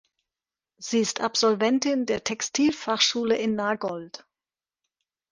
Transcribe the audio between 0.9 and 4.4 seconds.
ist Absolventin der Textilfachschule in Nagold.